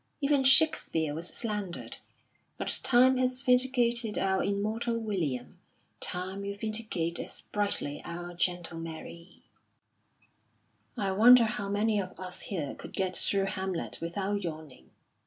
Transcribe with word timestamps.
Even 0.19 0.43
Shakespeare 0.43 1.13
was 1.13 1.27
slandered. 1.27 1.97
But 2.57 2.79
time 2.81 3.17
has 3.17 3.43
vindicated 3.43 4.17
our 4.17 4.43
immortal 4.43 4.97
William; 4.97 5.59
time 5.99 6.41
will 6.41 6.55
vindicate 6.55 7.19
as 7.19 7.43
brightly 7.43 8.01
our 8.03 8.33
gentle 8.33 8.79
Marie." 8.79 9.43
"I 10.97 11.11
wonder 11.11 11.43
how 11.43 11.69
many 11.69 12.01
of 12.01 12.19
us 12.19 12.41
here 12.49 12.73
could 12.73 12.93
get 12.93 13.15
through 13.15 13.45
Hamlet 13.45 14.01
without 14.01 14.41
yawning!" 14.43 14.89